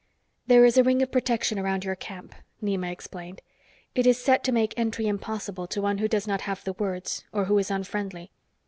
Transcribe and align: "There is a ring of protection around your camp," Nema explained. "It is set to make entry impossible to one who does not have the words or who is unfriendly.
"There 0.47 0.65
is 0.65 0.77
a 0.79 0.83
ring 0.83 1.03
of 1.03 1.11
protection 1.11 1.59
around 1.59 1.85
your 1.85 1.93
camp," 1.95 2.33
Nema 2.59 2.91
explained. 2.91 3.43
"It 3.93 4.07
is 4.07 4.17
set 4.19 4.43
to 4.45 4.51
make 4.51 4.73
entry 4.75 5.05
impossible 5.05 5.67
to 5.67 5.79
one 5.79 5.99
who 5.99 6.07
does 6.07 6.25
not 6.25 6.41
have 6.41 6.63
the 6.63 6.73
words 6.73 7.23
or 7.31 7.45
who 7.45 7.59
is 7.59 7.69
unfriendly. 7.69 8.31